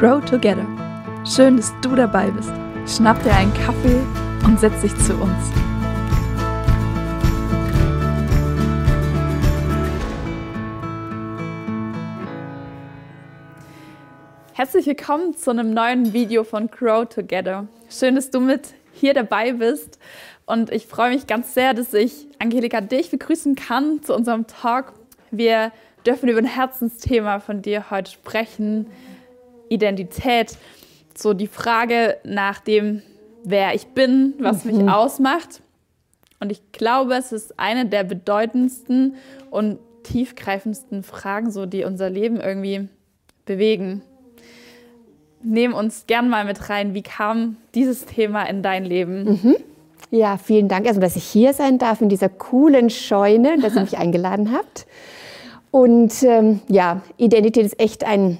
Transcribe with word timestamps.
Grow 0.00 0.24
Together. 0.24 0.66
Schön, 1.26 1.58
dass 1.58 1.74
du 1.82 1.94
dabei 1.94 2.30
bist. 2.30 2.50
Schnapp 2.86 3.22
dir 3.22 3.34
einen 3.34 3.52
Kaffee 3.52 4.00
und 4.46 4.58
setz 4.58 4.80
dich 4.80 4.96
zu 4.96 5.12
uns. 5.12 5.52
Herzlich 14.54 14.86
willkommen 14.86 15.36
zu 15.36 15.50
einem 15.50 15.74
neuen 15.74 16.14
Video 16.14 16.44
von 16.44 16.68
Grow 16.68 17.06
Together. 17.06 17.68
Schön, 17.90 18.14
dass 18.14 18.30
du 18.30 18.40
mit 18.40 18.72
hier 18.94 19.12
dabei 19.12 19.52
bist. 19.52 19.98
Und 20.46 20.72
ich 20.72 20.86
freue 20.86 21.10
mich 21.10 21.26
ganz 21.26 21.52
sehr, 21.52 21.74
dass 21.74 21.92
ich 21.92 22.26
Angelika 22.38 22.80
dich 22.80 23.10
begrüßen 23.10 23.54
kann 23.54 24.02
zu 24.02 24.14
unserem 24.14 24.46
Talk. 24.46 24.94
Wir 25.30 25.72
dürfen 26.06 26.30
über 26.30 26.38
ein 26.38 26.46
Herzensthema 26.46 27.40
von 27.40 27.60
dir 27.60 27.90
heute 27.90 28.10
sprechen, 28.10 28.86
Identität. 29.70 30.58
So 31.16 31.32
die 31.32 31.46
Frage 31.46 32.18
nach 32.24 32.60
dem, 32.60 33.00
wer 33.44 33.74
ich 33.74 33.86
bin, 33.88 34.34
was 34.38 34.64
mhm. 34.64 34.76
mich 34.76 34.88
ausmacht. 34.90 35.62
Und 36.40 36.52
ich 36.52 36.60
glaube, 36.72 37.14
es 37.14 37.32
ist 37.32 37.58
eine 37.58 37.86
der 37.86 38.04
bedeutendsten 38.04 39.14
und 39.50 39.78
tiefgreifendsten 40.02 41.02
Fragen, 41.02 41.50
so 41.50 41.66
die 41.66 41.84
unser 41.84 42.10
Leben 42.10 42.40
irgendwie 42.40 42.88
bewegen. 43.44 44.02
Nehmen 45.42 45.74
uns 45.74 46.04
gern 46.06 46.28
mal 46.28 46.44
mit 46.44 46.68
rein. 46.68 46.94
Wie 46.94 47.02
kam 47.02 47.56
dieses 47.74 48.04
Thema 48.06 48.44
in 48.44 48.62
dein 48.62 48.84
Leben? 48.84 49.24
Mhm. 49.24 49.56
Ja, 50.10 50.38
vielen 50.38 50.68
Dank 50.68 50.86
erstmal, 50.86 51.08
dass 51.08 51.16
ich 51.16 51.24
hier 51.24 51.52
sein 51.52 51.78
darf 51.78 52.00
in 52.00 52.08
dieser 52.08 52.28
coolen 52.28 52.90
Scheune, 52.90 53.58
dass 53.58 53.74
ihr 53.74 53.82
mich 53.82 53.98
eingeladen 53.98 54.52
habt. 54.52 54.86
Und 55.70 56.22
ähm, 56.24 56.60
ja, 56.68 57.02
Identität 57.16 57.64
ist 57.64 57.78
echt 57.78 58.04
ein, 58.04 58.38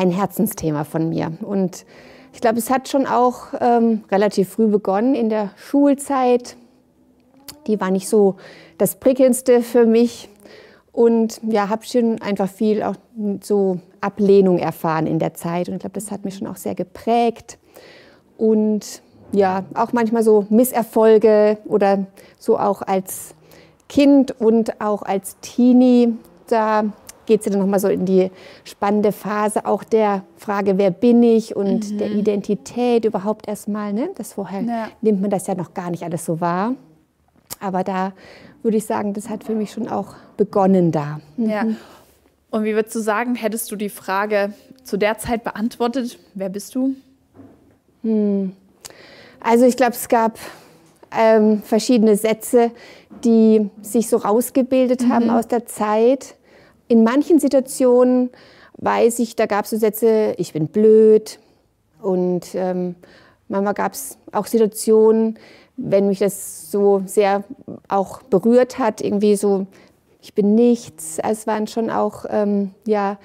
ein 0.00 0.10
Herzensthema 0.10 0.84
von 0.84 1.10
mir. 1.10 1.32
Und 1.42 1.84
ich 2.32 2.40
glaube, 2.40 2.58
es 2.58 2.70
hat 2.70 2.88
schon 2.88 3.06
auch 3.06 3.48
ähm, 3.60 4.02
relativ 4.10 4.48
früh 4.48 4.66
begonnen 4.66 5.14
in 5.14 5.28
der 5.28 5.50
Schulzeit. 5.56 6.56
Die 7.66 7.78
war 7.80 7.90
nicht 7.90 8.08
so 8.08 8.36
das 8.78 8.96
prickelndste 8.96 9.60
für 9.60 9.84
mich. 9.84 10.30
Und 10.92 11.40
ja, 11.42 11.68
habe 11.68 11.84
schon 11.84 12.20
einfach 12.22 12.48
viel 12.48 12.82
auch 12.82 12.96
so 13.42 13.78
Ablehnung 14.00 14.58
erfahren 14.58 15.06
in 15.06 15.18
der 15.18 15.34
Zeit. 15.34 15.68
Und 15.68 15.74
ich 15.74 15.80
glaube, 15.80 15.94
das 15.94 16.10
hat 16.10 16.24
mich 16.24 16.36
schon 16.36 16.46
auch 16.46 16.56
sehr 16.56 16.74
geprägt. 16.74 17.58
Und 18.38 19.02
ja, 19.32 19.64
auch 19.74 19.92
manchmal 19.92 20.22
so 20.22 20.46
Misserfolge 20.48 21.58
oder 21.66 22.06
so 22.38 22.58
auch 22.58 22.80
als 22.80 23.34
Kind 23.88 24.40
und 24.40 24.80
auch 24.80 25.02
als 25.02 25.36
Teenie 25.40 26.14
da 26.48 26.84
geht 27.26 27.40
es 27.40 27.46
ja 27.46 27.52
dann 27.52 27.60
nochmal 27.60 27.80
so 27.80 27.88
in 27.88 28.06
die 28.06 28.30
spannende 28.64 29.12
Phase 29.12 29.66
auch 29.66 29.84
der 29.84 30.24
Frage, 30.36 30.78
wer 30.78 30.90
bin 30.90 31.22
ich 31.22 31.54
und 31.54 31.92
mhm. 31.92 31.98
der 31.98 32.10
Identität 32.10 33.04
überhaupt 33.04 33.48
erstmal. 33.48 33.92
Ne? 33.92 34.10
Das 34.16 34.34
vorher 34.34 34.62
ja. 34.62 34.88
nimmt 35.00 35.20
man 35.20 35.30
das 35.30 35.46
ja 35.46 35.54
noch 35.54 35.74
gar 35.74 35.90
nicht 35.90 36.02
alles 36.02 36.24
so 36.24 36.40
wahr. 36.40 36.74
Aber 37.60 37.84
da 37.84 38.12
würde 38.62 38.76
ich 38.76 38.86
sagen, 38.86 39.14
das 39.14 39.28
hat 39.28 39.44
für 39.44 39.54
mich 39.54 39.72
schon 39.72 39.88
auch 39.88 40.14
begonnen 40.36 40.92
da. 40.92 41.20
Mhm. 41.36 41.48
Ja. 41.48 41.64
Und 42.50 42.64
wie 42.64 42.74
würdest 42.74 42.94
du 42.96 43.00
sagen, 43.00 43.36
hättest 43.36 43.70
du 43.70 43.76
die 43.76 43.88
Frage 43.88 44.52
zu 44.82 44.96
der 44.96 45.18
Zeit 45.18 45.44
beantwortet, 45.44 46.18
wer 46.34 46.48
bist 46.48 46.74
du? 46.74 46.96
Hm. 48.02 48.52
Also 49.40 49.66
ich 49.66 49.76
glaube, 49.76 49.92
es 49.92 50.08
gab 50.08 50.38
ähm, 51.16 51.62
verschiedene 51.62 52.16
Sätze, 52.16 52.72
die 53.24 53.70
sich 53.82 54.08
so 54.08 54.16
rausgebildet 54.16 55.02
mhm. 55.02 55.12
haben 55.12 55.30
aus 55.30 55.48
der 55.48 55.66
Zeit 55.66 56.34
in 56.90 57.04
manchen 57.04 57.38
Situationen 57.38 58.30
weiß 58.78 59.20
ich, 59.20 59.36
da 59.36 59.46
gab 59.46 59.64
es 59.64 59.70
so 59.70 59.76
Sätze, 59.76 60.34
ich 60.38 60.52
bin 60.52 60.66
blöd. 60.66 61.38
Und 62.02 62.48
ähm, 62.54 62.96
manchmal 63.48 63.74
gab 63.74 63.92
es 63.92 64.18
auch 64.32 64.46
Situationen, 64.46 65.38
wenn 65.76 66.08
mich 66.08 66.18
das 66.18 66.70
so 66.70 67.02
sehr 67.06 67.44
auch 67.88 68.22
berührt 68.22 68.78
hat, 68.78 69.00
irgendwie 69.00 69.36
so, 69.36 69.68
ich 70.20 70.34
bin 70.34 70.56
nichts. 70.56 71.20
Also 71.20 71.40
es 71.40 71.46
waren 71.46 71.68
schon 71.68 71.90
auch, 71.90 72.24
ähm, 72.28 72.72
ja, 72.86 73.18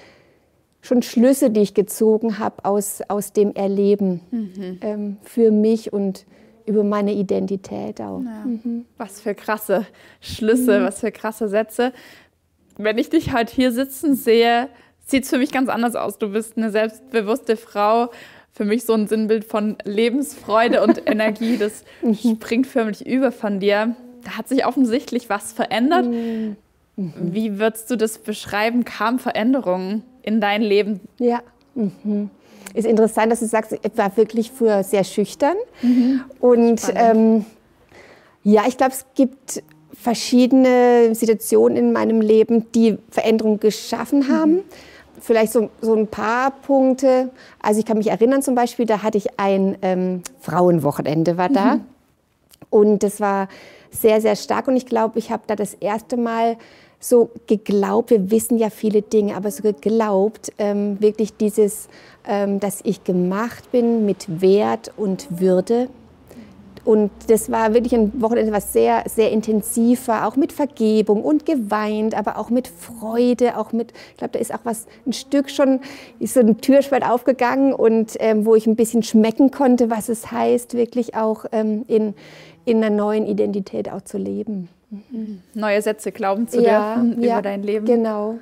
schon 0.82 1.02
Schlüsse, 1.02 1.50
die 1.50 1.62
ich 1.62 1.74
gezogen 1.74 2.38
habe 2.38 2.64
aus, 2.66 3.02
aus 3.08 3.34
dem 3.34 3.56
Erleben 3.56 4.22
mhm. 4.30 4.78
ähm, 4.82 5.18
für 5.24 5.50
mich 5.50 5.92
und 5.92 6.28
über 6.68 6.84
meine 6.84 7.14
Identität 7.14 8.00
auch. 8.00 8.22
Ja. 8.22 8.46
Mhm. 8.46 8.86
Was 8.98 9.22
für 9.22 9.34
krasse 9.34 9.88
Schlüsse, 10.22 10.80
mhm. 10.80 10.86
was 10.86 11.00
für 11.00 11.12
krasse 11.12 11.48
Sätze 11.48 11.94
wenn 12.78 12.98
ich 12.98 13.10
dich 13.10 13.32
halt 13.32 13.50
hier 13.50 13.72
sitzen 13.72 14.16
sehe, 14.16 14.70
sieht 15.06 15.24
es 15.24 15.30
für 15.30 15.38
mich 15.38 15.52
ganz 15.52 15.70
anders 15.70 15.96
aus. 15.96 16.18
Du 16.18 16.30
bist 16.30 16.58
eine 16.58 16.72
selbstbewusste 16.72 17.58
Frau. 17.58 18.12
Für 18.52 18.66
mich 18.66 18.86
so 18.86 18.94
ein 18.94 19.08
Sinnbild 19.08 19.44
von 19.44 19.78
Lebensfreude 19.84 20.82
und 20.82 21.02
Energie. 21.10 21.58
Das 21.58 21.84
springt 22.18 22.68
förmlich 22.68 23.06
über 23.06 23.32
von 23.32 23.60
dir. 23.60 23.96
Da 24.24 24.38
hat 24.38 24.48
sich 24.48 24.66
offensichtlich 24.66 25.30
was 25.30 25.52
verändert. 25.52 26.06
Mhm. 26.06 26.56
Wie 26.98 27.60
würdest 27.60 27.92
du 27.92 27.98
das 27.98 28.18
beschreiben? 28.18 28.86
Kam 28.86 29.20
Veränderungen 29.20 30.04
in 30.22 30.40
dein 30.40 30.62
Leben? 30.62 31.02
Ja. 31.20 31.42
Mhm. 31.76 32.30
Ist 32.74 32.86
interessant, 32.86 33.32
dass 33.32 33.42
du 33.42 33.46
sagst, 33.46 33.74
ich 33.74 33.98
war 33.98 34.16
wirklich 34.18 34.52
früher 34.52 34.84
sehr 34.84 35.04
schüchtern. 35.04 35.56
Mhm. 35.82 36.24
Und 36.40 36.82
ähm, 36.96 37.46
ja, 38.44 38.64
ich 38.68 38.78
glaube, 38.78 38.94
es 38.94 39.06
gibt 39.16 39.64
verschiedene 40.06 41.16
Situationen 41.16 41.78
in 41.78 41.92
meinem 41.92 42.22
Leben, 42.22 42.72
die 42.74 42.96
Veränderungen 43.10 43.60
geschaffen 43.60 44.20
mhm. 44.20 44.28
haben. 44.28 44.52
Mhm. 44.52 44.64
Vielleicht 45.20 45.52
so, 45.52 45.72
so 45.82 45.96
ein 45.96 46.06
paar 46.06 46.52
Punkte. 46.52 47.32
Also 47.60 47.80
ich 47.80 47.88
kann 47.88 47.98
mich 47.98 48.12
erinnern 48.12 48.44
zum 48.44 48.54
Beispiel, 48.54 48.86
da 48.86 49.02
hatte 49.02 49.18
ich 49.18 49.40
ein 49.40 49.76
ähm, 49.82 50.22
Frauenwochenende, 50.42 51.40
war 51.40 51.50
da. 51.50 51.78
Mhm. 51.78 51.82
Und 52.70 53.02
das 53.02 53.20
war 53.20 53.48
sehr, 53.90 54.22
sehr 54.22 54.36
stark. 54.36 54.68
Und 54.68 54.78
ich 54.78 54.86
glaube, 54.86 55.18
ich 55.18 55.32
habe 55.32 55.42
da 55.48 55.56
das 55.56 55.74
erste 55.74 56.18
Mal 56.18 56.58
so 57.00 57.32
geglaubt, 57.48 58.12
wir 58.12 58.30
wissen 58.30 58.60
ja 58.60 58.70
viele 58.70 59.02
Dinge, 59.02 59.36
aber 59.36 59.50
so 59.50 59.64
geglaubt, 59.64 60.54
ähm, 60.60 61.02
wirklich 61.02 61.36
dieses, 61.36 61.88
ähm, 62.28 62.60
dass 62.60 62.82
ich 62.84 63.04
gemacht 63.04 63.72
bin 63.72 64.06
mit 64.06 64.40
Wert 64.40 64.92
und 64.98 65.40
Würde 65.40 65.90
und 66.86 67.10
das 67.28 67.52
war 67.52 67.74
wirklich 67.74 67.96
ein 67.96 68.22
Wochenende, 68.22 68.52
was 68.52 68.72
sehr, 68.72 69.04
sehr 69.08 69.32
intensiv 69.32 70.08
war, 70.08 70.28
auch 70.28 70.36
mit 70.36 70.54
Vergebung 70.54 71.24
und 71.24 71.46
geweint, 71.46 72.16
aber 72.16 72.38
auch 72.38 72.52
mit 72.52 72.68
Freude, 72.68 73.58
auch 73.58 73.74
mit, 73.74 73.92
ich 74.12 74.18
glaube, 74.18 74.34
da 74.34 74.40
ist 74.40 74.54
auch 74.54 74.60
was, 74.64 74.86
ein 75.08 75.14
Stück 75.14 75.50
schon, 75.50 75.80
ist 76.20 76.36
so 76.36 76.42
ein 76.42 76.62
Türspalt 76.62 77.04
aufgegangen 77.04 77.74
und 77.74 78.16
ähm, 78.20 78.46
wo 78.46 78.54
ich 78.54 78.68
ein 78.68 78.76
bisschen 78.76 79.02
schmecken 79.02 79.50
konnte, 79.50 79.90
was 79.90 80.10
es 80.10 80.32
heißt, 80.32 80.76
wirklich 80.76 81.16
auch 81.16 81.46
ähm, 81.52 81.86
in, 81.88 82.14
in 82.66 82.84
einer 82.84 82.96
neuen 82.96 83.26
Identität 83.26 83.92
auch 83.92 84.02
zu 84.02 84.20
leben. 84.20 84.70
Mhm. 84.92 85.42
Neue 85.56 85.82
Sätze 85.82 86.12
glauben 86.12 86.48
zu 86.48 86.62
ja, 86.62 86.96
dürfen 86.96 87.14
über 87.14 87.26
ja, 87.26 87.42
dein 87.42 87.64
Leben. 87.64 87.86
Genau. 87.88 88.36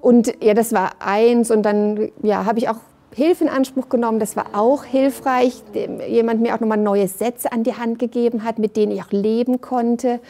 Und 0.00 0.32
ja, 0.40 0.54
das 0.54 0.72
war 0.72 0.92
eins 1.00 1.50
und 1.50 1.64
dann 1.64 2.10
ja, 2.22 2.44
habe 2.44 2.58
ich 2.58 2.68
auch 2.68 2.78
Hilfe 3.14 3.44
in 3.44 3.50
Anspruch 3.50 3.88
genommen. 3.88 4.18
Das 4.18 4.36
war 4.36 4.46
auch 4.54 4.84
hilfreich. 4.84 5.62
Jemand 6.08 6.40
mir 6.40 6.54
auch 6.54 6.60
nochmal 6.60 6.78
neue 6.78 7.08
Sätze 7.08 7.52
an 7.52 7.64
die 7.64 7.74
Hand 7.74 7.98
gegeben 7.98 8.44
hat, 8.44 8.58
mit 8.58 8.76
denen 8.76 8.92
ich 8.92 9.02
auch 9.02 9.10
leben 9.10 9.60
konnte. 9.60 10.20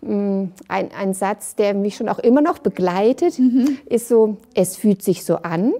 Mm, 0.00 0.44
ein, 0.68 0.90
ein 0.96 1.14
Satz, 1.14 1.56
der 1.56 1.74
mich 1.74 1.96
schon 1.96 2.08
auch 2.08 2.18
immer 2.18 2.40
noch 2.40 2.60
begleitet, 2.60 3.38
mhm. 3.38 3.78
ist 3.86 4.08
so, 4.08 4.36
es 4.54 4.76
fühlt 4.76 5.02
sich 5.02 5.24
so 5.24 5.36
an, 5.36 5.72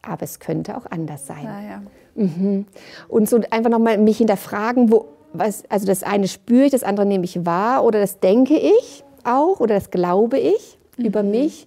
aber 0.00 0.22
es 0.22 0.38
könnte 0.38 0.76
auch 0.76 0.86
anders 0.86 1.26
sein. 1.26 1.46
Ah, 1.46 1.62
ja. 1.62 1.82
mhm. 2.14 2.66
Und 3.08 3.28
so 3.28 3.40
einfach 3.50 3.70
nochmal 3.70 3.98
mich 3.98 4.18
hinterfragen, 4.18 4.92
wo, 4.92 5.06
was, 5.32 5.64
also 5.68 5.86
das 5.86 6.04
eine 6.04 6.28
spüre 6.28 6.66
ich, 6.66 6.70
das 6.70 6.84
andere 6.84 7.04
nehme 7.04 7.24
ich 7.24 7.44
wahr 7.44 7.84
oder 7.84 8.00
das 8.00 8.20
denke 8.20 8.54
ich 8.54 9.02
auch 9.24 9.58
oder 9.58 9.74
das 9.74 9.90
glaube 9.90 10.38
ich 10.38 10.78
mhm. 10.96 11.04
über 11.04 11.24
mich, 11.24 11.66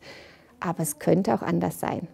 aber 0.62 0.84
es 0.84 0.98
könnte 0.98 1.34
auch 1.34 1.42
anders 1.42 1.82
sein. 1.82 2.08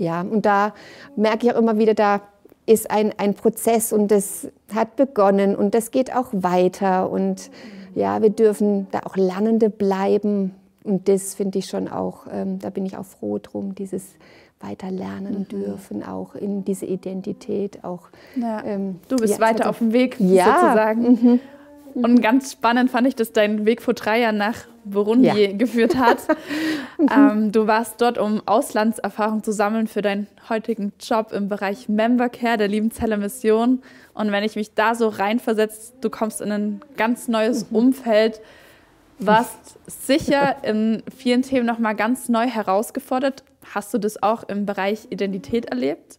Ja, 0.00 0.22
und 0.22 0.46
da 0.46 0.74
merke 1.14 1.46
ich 1.46 1.54
auch 1.54 1.58
immer 1.58 1.78
wieder, 1.78 1.94
da 1.94 2.22
ist 2.66 2.90
ein, 2.90 3.12
ein 3.18 3.34
Prozess 3.34 3.92
und 3.92 4.08
das 4.08 4.48
hat 4.74 4.96
begonnen 4.96 5.54
und 5.54 5.74
das 5.74 5.90
geht 5.90 6.14
auch 6.14 6.28
weiter. 6.32 7.10
Und 7.10 7.50
ja, 7.94 8.22
wir 8.22 8.30
dürfen 8.30 8.86
da 8.90 9.00
auch 9.04 9.16
Lernende 9.16 9.70
bleiben. 9.70 10.54
Und 10.84 11.08
das 11.08 11.34
finde 11.34 11.58
ich 11.58 11.66
schon 11.66 11.88
auch, 11.88 12.26
ähm, 12.32 12.58
da 12.58 12.70
bin 12.70 12.86
ich 12.86 12.96
auch 12.96 13.04
froh 13.04 13.38
drum, 13.38 13.74
dieses 13.74 14.14
weiter 14.60 14.90
lernen 14.90 15.40
mhm. 15.40 15.48
dürfen, 15.48 16.02
auch 16.02 16.34
in 16.34 16.64
diese 16.64 16.86
Identität 16.86 17.84
auch. 17.84 18.08
Ja. 18.36 18.64
Ähm, 18.64 19.00
du 19.08 19.16
bist 19.16 19.34
ja, 19.34 19.40
weiter 19.40 19.68
auf 19.68 19.78
dem 19.78 19.92
Weg 19.92 20.16
ja. 20.18 20.44
sozusagen. 20.44 21.02
Mhm. 21.02 21.40
Und 21.94 22.22
ganz 22.22 22.52
spannend 22.52 22.90
fand 22.90 23.06
ich, 23.06 23.14
dass 23.14 23.32
dein 23.32 23.66
Weg 23.66 23.82
vor 23.82 23.94
drei 23.94 24.20
Jahren 24.20 24.36
nach 24.36 24.56
Burundi 24.84 25.28
ja. 25.28 25.52
geführt 25.52 25.96
hat. 25.96 26.18
ähm, 26.98 27.52
du 27.52 27.66
warst 27.66 28.00
dort, 28.00 28.18
um 28.18 28.42
Auslandserfahrung 28.46 29.42
zu 29.42 29.52
sammeln 29.52 29.86
für 29.86 30.02
deinen 30.02 30.26
heutigen 30.48 30.92
Job 31.00 31.32
im 31.32 31.48
Bereich 31.48 31.88
Member 31.88 32.28
Care 32.28 32.56
der 32.56 32.68
Liebenzeller 32.68 33.16
Mission. 33.16 33.82
Und 34.14 34.32
wenn 34.32 34.44
ich 34.44 34.56
mich 34.56 34.74
da 34.74 34.94
so 34.94 35.08
reinversetze, 35.08 35.92
du 36.00 36.10
kommst 36.10 36.40
in 36.40 36.52
ein 36.52 36.80
ganz 36.96 37.28
neues 37.28 37.70
mhm. 37.70 37.76
Umfeld, 37.76 38.40
warst 39.18 39.78
sicher 39.86 40.56
in 40.64 41.02
vielen 41.14 41.42
Themen 41.42 41.66
nochmal 41.66 41.94
ganz 41.94 42.28
neu 42.28 42.46
herausgefordert. 42.46 43.44
Hast 43.74 43.92
du 43.92 43.98
das 43.98 44.22
auch 44.22 44.44
im 44.48 44.64
Bereich 44.66 45.08
Identität 45.10 45.66
erlebt? 45.66 46.18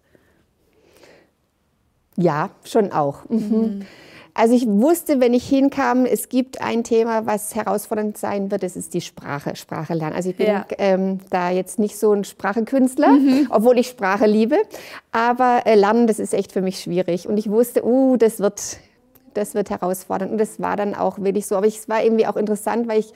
Ja, 2.15 2.51
schon 2.63 2.91
auch. 2.91 3.27
Mhm. 3.29 3.37
Mhm. 3.37 3.85
Also 4.33 4.55
ich 4.55 4.65
wusste, 4.65 5.19
wenn 5.19 5.33
ich 5.33 5.47
hinkam, 5.47 6.05
es 6.05 6.29
gibt 6.29 6.61
ein 6.61 6.83
Thema, 6.83 7.25
was 7.25 7.53
herausfordernd 7.53 8.17
sein 8.17 8.49
wird, 8.49 8.63
das 8.63 8.75
ist 8.75 8.93
die 8.93 9.01
Sprache, 9.01 9.55
Sprache 9.55 9.93
lernen. 9.93 10.15
Also 10.15 10.29
ich 10.29 10.37
bin 10.37 10.47
ja. 10.47 10.65
ähm, 10.77 11.19
da 11.29 11.49
jetzt 11.49 11.79
nicht 11.79 11.97
so 11.97 12.13
ein 12.13 12.23
Sprachekünstler, 12.23 13.09
mhm. 13.09 13.47
obwohl 13.49 13.77
ich 13.77 13.87
Sprache 13.87 14.25
liebe, 14.25 14.57
aber 15.11 15.63
äh, 15.65 15.75
Lernen, 15.75 16.07
das 16.07 16.19
ist 16.19 16.33
echt 16.33 16.53
für 16.53 16.61
mich 16.61 16.79
schwierig. 16.79 17.27
Und 17.27 17.37
ich 17.37 17.49
wusste, 17.49 17.85
uh, 17.85 18.15
das 18.15 18.39
wird, 18.39 18.77
das 19.33 19.53
wird 19.53 19.69
herausfordernd. 19.69 20.31
Und 20.31 20.37
das 20.37 20.61
war 20.61 20.77
dann 20.77 20.95
auch 20.95 21.19
wirklich 21.19 21.45
so. 21.45 21.55
Aber 21.55 21.67
es 21.67 21.89
war 21.89 22.01
irgendwie 22.03 22.25
auch 22.25 22.37
interessant, 22.37 22.87
weil 22.87 22.99
ich 22.99 23.13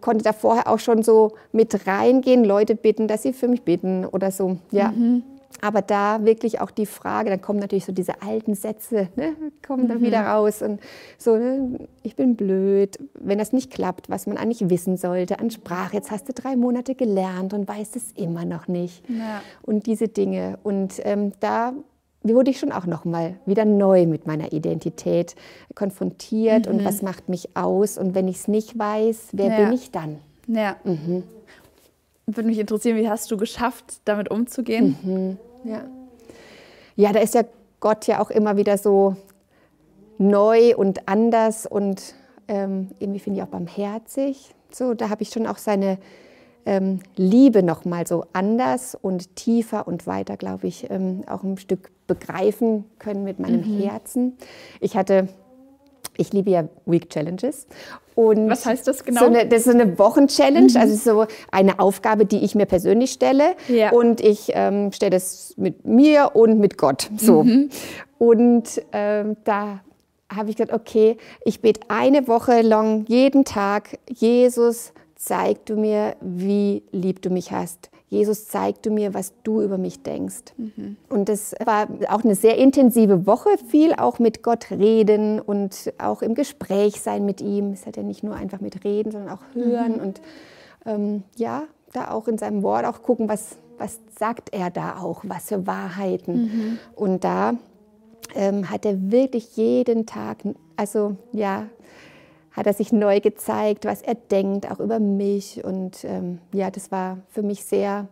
konnte 0.00 0.24
da 0.24 0.32
vorher 0.32 0.68
auch 0.68 0.78
schon 0.78 1.02
so 1.02 1.32
mit 1.52 1.86
reingehen, 1.86 2.44
Leute 2.44 2.74
bitten, 2.74 3.08
dass 3.08 3.22
sie 3.22 3.32
für 3.32 3.48
mich 3.48 3.62
beten 3.62 4.06
oder 4.06 4.30
so. 4.30 4.58
Ja. 4.70 4.92
Mhm. 4.92 5.22
Aber 5.60 5.82
da 5.82 6.24
wirklich 6.24 6.60
auch 6.60 6.70
die 6.70 6.86
Frage, 6.86 7.30
dann 7.30 7.40
kommen 7.40 7.58
natürlich 7.58 7.84
so 7.84 7.92
diese 7.92 8.22
alten 8.22 8.54
Sätze, 8.54 9.08
ne, 9.16 9.34
kommen 9.66 9.84
mhm. 9.84 9.88
dann 9.88 10.02
wieder 10.02 10.20
raus 10.20 10.62
und 10.62 10.80
so, 11.16 11.36
ne, 11.36 11.88
ich 12.02 12.14
bin 12.14 12.36
blöd, 12.36 12.98
wenn 13.14 13.38
das 13.38 13.52
nicht 13.52 13.70
klappt, 13.70 14.08
was 14.08 14.26
man 14.26 14.36
eigentlich 14.36 14.70
wissen 14.70 14.96
sollte 14.96 15.40
an 15.40 15.50
Sprache. 15.50 15.96
Jetzt 15.96 16.10
hast 16.10 16.28
du 16.28 16.32
drei 16.32 16.54
Monate 16.54 16.94
gelernt 16.94 17.54
und 17.54 17.66
weißt 17.66 17.96
es 17.96 18.12
immer 18.12 18.44
noch 18.44 18.68
nicht. 18.68 19.02
Ja. 19.08 19.42
Und 19.62 19.86
diese 19.86 20.06
Dinge. 20.06 20.58
Und 20.62 21.00
ähm, 21.04 21.32
da 21.40 21.72
wurde 22.22 22.50
ich 22.50 22.58
schon 22.58 22.72
auch 22.72 22.86
noch 22.86 23.04
mal 23.04 23.34
wieder 23.46 23.64
neu 23.64 24.06
mit 24.06 24.26
meiner 24.26 24.52
Identität 24.52 25.34
konfrontiert 25.74 26.66
mhm. 26.66 26.74
und 26.74 26.84
was 26.84 27.02
macht 27.02 27.28
mich 27.28 27.56
aus 27.56 27.98
und 27.98 28.14
wenn 28.14 28.28
ich 28.28 28.36
es 28.36 28.48
nicht 28.48 28.78
weiß, 28.78 29.28
wer 29.32 29.46
ja. 29.46 29.56
bin 29.56 29.72
ich 29.72 29.90
dann? 29.90 30.18
Ja. 30.46 30.76
Mhm. 30.84 31.24
Würde 32.30 32.46
mich 32.46 32.58
interessieren, 32.58 32.98
wie 32.98 33.08
hast 33.08 33.30
du 33.30 33.38
geschafft, 33.38 34.02
damit 34.04 34.30
umzugehen? 34.30 34.96
Mhm. 35.02 35.38
Ja. 35.64 35.84
ja, 36.94 37.12
da 37.12 37.20
ist 37.20 37.34
ja 37.34 37.44
Gott 37.80 38.06
ja 38.06 38.20
auch 38.20 38.30
immer 38.30 38.58
wieder 38.58 38.76
so 38.76 39.16
neu 40.18 40.76
und 40.76 41.08
anders 41.08 41.64
und 41.66 42.14
ähm, 42.46 42.88
irgendwie 42.98 43.20
finde 43.20 43.38
ich 43.40 43.44
auch 43.44 43.50
barmherzig. 43.50 44.54
So, 44.70 44.92
da 44.92 45.08
habe 45.08 45.22
ich 45.22 45.30
schon 45.30 45.46
auch 45.46 45.56
seine 45.56 45.96
ähm, 46.66 47.00
Liebe 47.16 47.62
noch 47.62 47.86
mal 47.86 48.06
so 48.06 48.26
anders 48.34 48.94
und 48.94 49.34
tiefer 49.34 49.88
und 49.88 50.06
weiter, 50.06 50.36
glaube 50.36 50.66
ich, 50.66 50.90
ähm, 50.90 51.24
auch 51.28 51.42
ein 51.42 51.56
Stück 51.56 51.90
begreifen 52.06 52.84
können 52.98 53.24
mit 53.24 53.38
meinem 53.38 53.60
mhm. 53.60 53.80
Herzen. 53.80 54.36
Ich 54.80 54.98
hatte 54.98 55.28
ich 56.18 56.32
liebe 56.32 56.50
ja 56.50 56.68
Week 56.84 57.08
Challenges. 57.08 57.66
Und 58.14 58.50
Was 58.50 58.66
heißt 58.66 58.86
das 58.86 59.04
genau? 59.04 59.20
So 59.20 59.26
eine, 59.26 59.46
das 59.46 59.66
ist 59.66 59.74
eine 59.74 59.98
Wochenchallenge, 59.98 60.72
mhm. 60.72 60.76
also 60.76 60.96
so 60.96 61.26
eine 61.52 61.78
Aufgabe, 61.78 62.26
die 62.26 62.44
ich 62.44 62.54
mir 62.54 62.66
persönlich 62.66 63.12
stelle. 63.12 63.54
Ja. 63.68 63.92
Und 63.92 64.20
ich 64.20 64.50
ähm, 64.54 64.92
stelle 64.92 65.12
das 65.12 65.54
mit 65.56 65.86
mir 65.86 66.32
und 66.34 66.58
mit 66.58 66.76
Gott. 66.76 67.08
So. 67.16 67.44
Mhm. 67.44 67.70
Und 68.18 68.82
ähm, 68.92 69.36
da 69.44 69.80
habe 70.28 70.50
ich 70.50 70.56
gesagt, 70.56 70.72
okay, 70.72 71.16
ich 71.44 71.62
bete 71.62 71.82
eine 71.88 72.26
Woche 72.26 72.60
lang 72.60 73.04
jeden 73.06 73.44
Tag, 73.44 73.98
Jesus, 74.08 74.92
zeig 75.14 75.64
du 75.66 75.76
mir, 75.76 76.16
wie 76.20 76.82
lieb 76.90 77.22
du 77.22 77.30
mich 77.30 77.52
hast. 77.52 77.90
Jesus, 78.10 78.48
zeig 78.48 78.82
du 78.82 78.90
mir, 78.90 79.12
was 79.12 79.34
du 79.42 79.60
über 79.60 79.76
mich 79.76 80.02
denkst. 80.02 80.54
Mhm. 80.56 80.96
Und 81.10 81.28
das 81.28 81.54
war 81.64 81.88
auch 82.08 82.24
eine 82.24 82.34
sehr 82.34 82.56
intensive 82.56 83.26
Woche, 83.26 83.50
viel 83.68 83.92
auch 83.94 84.18
mit 84.18 84.42
Gott 84.42 84.70
reden 84.70 85.40
und 85.40 85.92
auch 85.98 86.22
im 86.22 86.34
Gespräch 86.34 87.02
sein 87.02 87.26
mit 87.26 87.40
ihm. 87.40 87.72
Es 87.72 87.84
hat 87.84 87.96
ja 87.96 88.02
nicht 88.02 88.22
nur 88.22 88.34
einfach 88.34 88.60
mit 88.60 88.84
reden, 88.84 89.12
sondern 89.12 89.30
auch 89.30 89.42
hören 89.52 89.96
mhm. 89.96 90.00
und 90.00 90.20
ähm, 90.86 91.22
ja, 91.36 91.64
da 91.92 92.10
auch 92.10 92.28
in 92.28 92.38
seinem 92.38 92.62
Wort 92.62 92.86
auch 92.86 93.02
gucken, 93.02 93.28
was, 93.28 93.56
was 93.76 94.00
sagt 94.18 94.54
er 94.54 94.70
da 94.70 94.98
auch, 94.98 95.22
was 95.26 95.48
für 95.48 95.66
Wahrheiten. 95.66 96.42
Mhm. 96.42 96.78
Und 96.94 97.24
da 97.24 97.54
ähm, 98.34 98.70
hat 98.70 98.86
er 98.86 99.10
wirklich 99.10 99.56
jeden 99.56 100.06
Tag, 100.06 100.38
also 100.76 101.16
ja, 101.32 101.66
hat 102.58 102.66
er 102.66 102.74
sich 102.74 102.92
neu 102.92 103.20
gezeigt, 103.20 103.84
was 103.84 104.02
er 104.02 104.14
denkt, 104.14 104.70
auch 104.70 104.80
über 104.80 104.98
mich. 104.98 105.64
Und 105.64 106.04
ähm, 106.04 106.38
ja, 106.52 106.70
das 106.70 106.90
war 106.90 107.18
für 107.28 107.42
mich 107.42 107.64
sehr, 107.64 108.08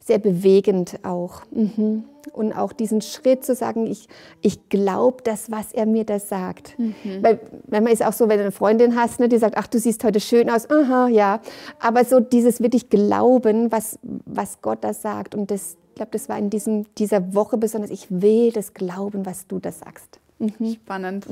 sehr 0.00 0.18
bewegend 0.18 0.98
auch. 1.04 1.42
Mhm. 1.50 2.04
Und 2.32 2.52
auch 2.54 2.72
diesen 2.72 3.02
Schritt 3.02 3.44
zu 3.44 3.54
sagen, 3.54 3.86
ich, 3.86 4.08
ich 4.40 4.68
glaube 4.68 5.22
das, 5.22 5.50
was 5.50 5.72
er 5.72 5.84
mir 5.84 6.04
da 6.04 6.18
sagt. 6.18 6.78
Mhm. 6.78 6.94
Weil 7.22 7.40
manchmal 7.68 7.92
ist 7.92 8.04
auch 8.04 8.12
so, 8.12 8.28
wenn 8.28 8.38
du 8.38 8.44
eine 8.44 8.52
Freundin 8.52 8.96
hast, 8.96 9.20
ne, 9.20 9.28
die 9.28 9.38
sagt, 9.38 9.56
ach, 9.58 9.66
du 9.66 9.78
siehst 9.78 10.02
heute 10.04 10.20
schön 10.20 10.48
aus, 10.48 10.68
aha, 10.70 11.08
ja. 11.08 11.40
Aber 11.78 12.04
so 12.04 12.20
dieses 12.20 12.62
wirklich 12.62 12.88
Glauben, 12.88 13.70
was, 13.70 13.98
was 14.24 14.62
Gott 14.62 14.78
da 14.82 14.94
sagt. 14.94 15.34
Und 15.34 15.50
das, 15.50 15.76
ich 15.90 15.94
glaube, 15.96 16.12
das 16.12 16.28
war 16.28 16.38
in 16.38 16.50
diesem, 16.50 16.86
dieser 16.94 17.34
Woche 17.34 17.58
besonders, 17.58 17.90
ich 17.90 18.06
will 18.08 18.52
das 18.52 18.72
glauben, 18.74 19.26
was 19.26 19.46
du 19.46 19.58
da 19.58 19.70
sagst. 19.70 20.18
Mhm. 20.38 20.72
Spannend. 20.72 21.26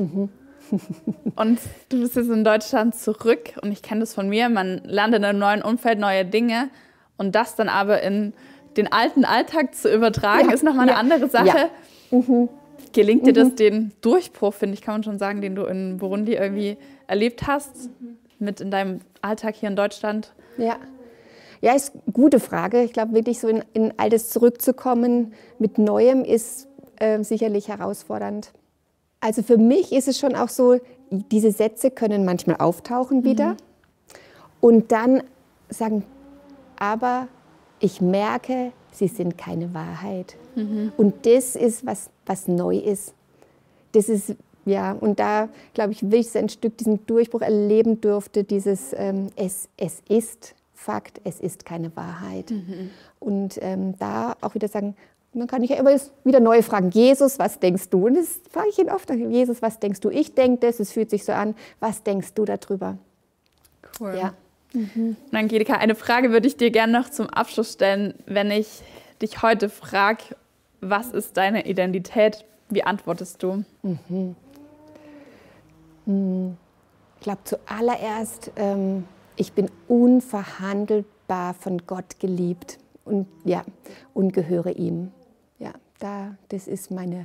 Mhm. 0.71 0.81
und 1.37 1.61
du 1.89 2.01
bist 2.01 2.17
jetzt 2.17 2.29
in 2.29 2.45
Deutschland 2.45 2.95
zurück 2.95 3.55
und 3.63 3.73
ich 3.73 3.83
kenne 3.83 4.01
das 4.01 4.15
von 4.15 4.29
mir, 4.29 4.49
man 4.49 4.83
lernt 4.85 5.15
in 5.15 5.25
einem 5.25 5.39
neuen 5.39 5.63
Umfeld 5.63 5.99
neue 5.99 6.25
Dinge 6.25 6.69
und 7.17 7.35
das 7.35 7.57
dann 7.57 7.69
aber 7.69 8.03
in 8.03 8.33
den 8.77 8.93
alten 8.93 9.25
Alltag 9.25 9.75
zu 9.75 9.93
übertragen, 9.93 10.49
ja, 10.49 10.55
ist 10.55 10.65
nochmal 10.65 10.89
ja, 10.89 10.97
eine 10.97 11.15
andere 11.15 11.31
Sache. 11.31 11.71
Ja. 12.11 12.19
Mhm. 12.19 12.49
Gelingt 12.93 13.27
dir 13.27 13.31
mhm. 13.31 13.35
das, 13.35 13.55
den 13.55 13.93
Durchbruch, 14.01 14.55
finde 14.55 14.75
ich, 14.75 14.83
kann 14.83 14.95
man 14.95 15.03
schon 15.05 15.19
sagen, 15.19 15.41
den 15.41 15.55
du 15.55 15.65
in 15.65 15.99
Burundi 15.99 16.35
irgendwie 16.35 16.77
erlebt 17.07 17.47
hast, 17.47 17.91
mhm. 18.01 18.19
mit 18.39 18.61
in 18.61 18.71
deinem 18.71 19.01
Alltag 19.23 19.55
hier 19.57 19.69
in 19.69 19.77
Deutschland? 19.77 20.33
Ja. 20.59 20.77
Ja, 21.61 21.73
ist 21.73 21.95
eine 21.95 22.13
gute 22.13 22.41
Frage. 22.41 22.83
Ich 22.83 22.93
glaube, 22.93 23.15
wirklich 23.15 23.41
so 23.41 23.49
in, 23.49 23.65
in 23.73 23.95
Altes 23.97 24.29
zurückzukommen 24.29 25.33
mit 25.59 25.79
Neuem 25.79 26.23
ist 26.23 26.69
äh, 26.97 27.23
sicherlich 27.23 27.69
herausfordernd. 27.69 28.53
Also 29.25 29.43
für 29.43 29.57
mich 29.57 29.91
ist 29.91 30.07
es 30.07 30.19
schon 30.19 30.35
auch 30.35 30.51
so, 30.51 30.79
diese 31.11 31.51
Sätze 31.51 31.91
können 31.91 32.27
manchmal 32.27 32.57
auftauchen 32.57 33.25
wieder 33.25 33.53
mhm. 33.53 33.57
und 34.61 34.93
dann 34.93 35.23
sagen, 35.71 36.05
aber 36.77 37.29
ich 37.81 38.03
merke, 38.03 38.73
sie 38.93 39.09
sind 39.09 39.39
keine 39.39 39.73
Wahrheit. 39.73 40.37
Mhm. 40.57 40.93
Und 40.99 41.25
das 41.25 41.57
ist, 41.57 41.87
was, 41.87 42.11
was 42.27 42.49
neu 42.49 42.77
ist. 42.77 43.15
Das 43.93 44.11
ist, 44.11 44.37
ja, 44.67 44.93
und 44.93 45.19
da, 45.19 45.49
glaube 45.73 45.93
ich, 45.93 46.03
will 46.03 46.21
ich 46.21 46.31
so 46.31 46.39
ein 46.39 46.51
Stück 46.51 46.77
diesen 46.77 47.07
Durchbruch 47.07 47.41
erleben 47.41 48.03
durfte, 48.03 48.45
dieses 48.45 48.93
ähm, 48.93 49.29
es, 49.37 49.71
es 49.79 50.03
ist 50.07 50.55
Fakt, 50.75 51.23
es 51.25 51.41
ist 51.41 51.65
keine 51.65 51.97
Wahrheit. 51.97 52.51
Mhm. 52.51 52.91
Und 53.21 53.59
ähm, 53.63 53.97
da 53.99 54.37
auch 54.43 54.55
wieder 54.55 54.69
sagen, 54.69 54.97
und 55.35 55.41
dann 55.41 55.49
kann 55.49 55.65
ich 55.65 55.71
ja 55.71 55.77
immer 55.77 55.91
wieder 56.23 56.39
neue 56.39 56.63
fragen. 56.63 56.91
Jesus, 56.91 57.41
was 57.41 57.59
denkst 57.59 57.91
du? 57.91 58.07
Und 58.07 58.15
das 58.15 58.41
frage 58.51 58.69
ich 58.71 58.79
ihn 58.79 58.89
oft. 58.89 59.11
Jesus, 59.11 59.63
was 59.63 59.81
denkst 59.81 59.99
du? 60.01 60.11
Ich 60.11 60.35
denke 60.35 60.65
das, 60.65 60.79
es 60.79 60.93
fühlt 60.93 61.11
sich 61.11 61.25
so 61.25 61.33
an. 61.33 61.57
Was 61.81 62.05
denkst 62.05 62.35
du 62.35 62.45
darüber? 62.45 62.99
Cool. 63.99 64.15
Ja. 64.17 64.35
Mhm. 64.73 65.17
Und 65.31 65.37
Angelika, 65.37 65.75
eine 65.75 65.97
Frage 65.97 66.31
würde 66.31 66.47
ich 66.47 66.57
dir 66.57 66.71
gerne 66.71 66.93
noch 66.93 67.11
zum 67.11 67.29
Abschluss 67.29 67.73
stellen. 67.73 68.15
Wenn 68.27 68.53
ich 68.53 68.83
dich 69.21 69.43
heute 69.43 69.69
frage, 69.69 70.23
was 70.81 71.09
ist 71.09 71.37
deine 71.37 71.67
Identität? 71.67 72.45
Wie 72.71 72.85
antwortest 72.85 73.43
du? 73.43 73.65
Mhm. 73.83 74.37
Hm. 76.07 76.57
Ich 77.17 77.25
glaube 77.25 77.41
zuallererst, 77.43 78.53
ähm, 78.55 79.05
ich 79.35 79.53
bin 79.53 79.69
unverhandelbar 79.89 81.55
von 81.55 81.83
Gott 81.87 82.21
geliebt 82.21 82.79
und 83.05 83.27
ja 83.45 83.65
und 84.13 84.33
gehöre 84.33 84.77
ihm 84.77 85.11
da, 86.05 86.37
das 86.51 86.69
ist 86.69 86.91
meine 86.91 87.25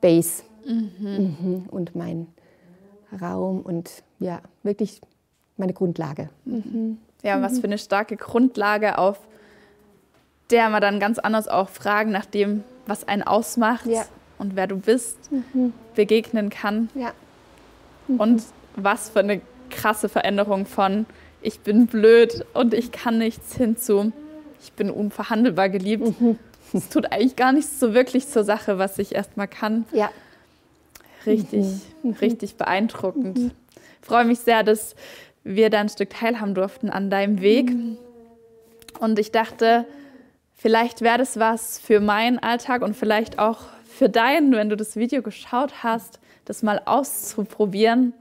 Base 0.00 0.42
mhm. 0.66 0.90
Mhm. 0.98 1.64
und 1.70 1.94
mein 1.94 2.26
Raum 3.20 3.60
und 3.60 4.02
ja, 4.18 4.40
wirklich 4.64 5.00
meine 5.56 5.72
Grundlage. 5.72 6.28
Mhm. 6.44 6.98
Ja, 7.22 7.40
was 7.42 7.58
für 7.58 7.64
eine 7.64 7.78
starke 7.78 8.16
Grundlage, 8.16 8.98
auf 8.98 9.18
der 10.50 10.68
man 10.68 10.80
dann 10.80 11.00
ganz 11.00 11.18
anders 11.18 11.48
auch 11.48 11.68
Fragen 11.68 12.10
nach 12.10 12.26
dem, 12.26 12.64
was 12.86 13.06
einen 13.06 13.22
ausmacht 13.22 13.86
ja. 13.86 14.04
und 14.38 14.56
wer 14.56 14.66
du 14.66 14.76
bist, 14.76 15.30
mhm. 15.30 15.72
begegnen 15.94 16.50
kann. 16.50 16.90
Ja. 16.94 17.12
Mhm. 18.06 18.20
Und 18.20 18.42
was 18.76 19.10
für 19.10 19.20
eine 19.20 19.40
krasse 19.70 20.08
Veränderung 20.08 20.66
von 20.66 21.06
ich 21.40 21.60
bin 21.60 21.86
blöd 21.86 22.44
und 22.52 22.74
ich 22.74 22.90
kann 22.90 23.18
nichts 23.18 23.54
hinzu, 23.54 24.12
ich 24.60 24.72
bin 24.72 24.90
unverhandelbar 24.90 25.68
geliebt. 25.68 26.20
Mhm 26.20 26.38
es 26.72 26.88
tut 26.88 27.12
eigentlich 27.12 27.36
gar 27.36 27.52
nichts 27.52 27.80
so 27.80 27.94
wirklich 27.94 28.28
zur 28.28 28.44
Sache, 28.44 28.78
was 28.78 28.98
ich 28.98 29.14
erstmal 29.14 29.48
kann. 29.48 29.84
Ja. 29.92 30.10
Richtig, 31.26 31.66
mhm. 32.02 32.12
richtig 32.12 32.56
beeindruckend. 32.56 33.38
Mhm. 33.38 33.50
Freue 34.02 34.24
mich 34.24 34.40
sehr, 34.40 34.62
dass 34.62 34.94
wir 35.44 35.70
da 35.70 35.80
ein 35.80 35.88
Stück 35.88 36.10
teilhaben 36.10 36.54
durften 36.54 36.90
an 36.90 37.10
deinem 37.10 37.40
Weg. 37.40 37.70
Mhm. 37.70 37.98
Und 39.00 39.18
ich 39.18 39.30
dachte, 39.32 39.84
vielleicht 40.54 41.00
wäre 41.02 41.18
das 41.18 41.38
was 41.38 41.78
für 41.78 42.00
meinen 42.00 42.38
Alltag 42.38 42.82
und 42.82 42.96
vielleicht 42.96 43.38
auch 43.38 43.60
für 43.86 44.08
deinen, 44.08 44.52
wenn 44.52 44.68
du 44.68 44.76
das 44.76 44.96
Video 44.96 45.22
geschaut 45.22 45.82
hast, 45.82 46.20
das 46.44 46.62
mal 46.62 46.80
auszuprobieren, 46.84 48.14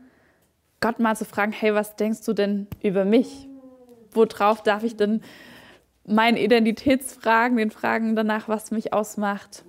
Gott 0.79 0.99
mal 0.99 1.15
zu 1.15 1.25
fragen, 1.25 1.51
hey, 1.51 1.73
was 1.73 1.95
denkst 1.95 2.23
du 2.25 2.33
denn 2.33 2.67
über 2.83 3.05
mich? 3.05 3.47
Worauf 4.11 4.61
darf 4.61 4.83
ich 4.83 4.95
denn 4.95 5.21
meinen 6.07 6.37
Identitätsfragen, 6.37 7.57
den 7.57 7.69
Fragen 7.69 8.15
danach, 8.15 8.47
was 8.47 8.71
mich 8.71 8.93
ausmacht, 8.93 9.63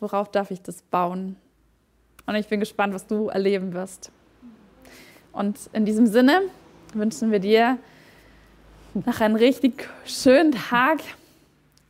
worauf 0.00 0.30
darf 0.30 0.50
ich 0.50 0.60
das 0.60 0.82
bauen? 0.82 1.36
Und 2.26 2.34
ich 2.34 2.48
bin 2.48 2.60
gespannt, 2.60 2.92
was 2.94 3.06
du 3.06 3.28
erleben 3.28 3.72
wirst. 3.72 4.10
Und 5.32 5.58
in 5.72 5.84
diesem 5.84 6.06
Sinne 6.06 6.42
wünschen 6.92 7.30
wir 7.32 7.38
dir 7.38 7.78
noch 8.94 9.20
einen 9.20 9.36
richtig 9.36 9.88
schönen 10.04 10.52
Tag 10.52 10.98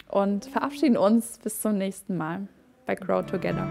und 0.09 0.47
verabschieden 0.47 0.97
uns 0.97 1.39
bis 1.43 1.61
zum 1.61 1.77
nächsten 1.79 2.17
Mal 2.17 2.47
bei 2.87 2.95
Grow 2.95 3.25
Together. 3.25 3.67